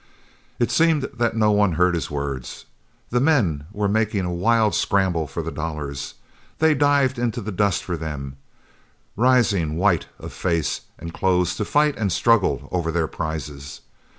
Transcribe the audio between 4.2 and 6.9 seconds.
a wild scramble for the dollars. They